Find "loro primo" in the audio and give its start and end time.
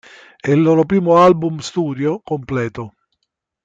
0.63-1.17